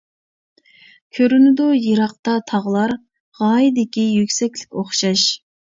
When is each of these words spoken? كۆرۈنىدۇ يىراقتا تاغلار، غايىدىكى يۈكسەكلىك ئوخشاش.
كۆرۈنىدۇ 1.17 1.67
يىراقتا 1.81 2.35
تاغلار، 2.53 2.97
غايىدىكى 3.45 4.11
يۈكسەكلىك 4.19 4.81
ئوخشاش. 4.83 5.33